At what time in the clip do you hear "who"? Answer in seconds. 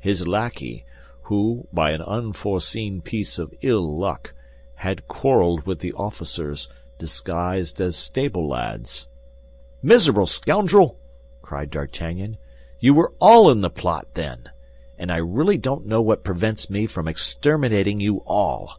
1.24-1.68